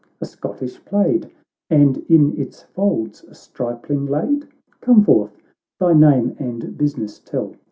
[0.19, 1.29] —a Scottish plaid,
[1.69, 4.47] And in its folds a stripling laid?—
[4.81, 5.37] Come forth!
[5.79, 7.53] thy name and business tell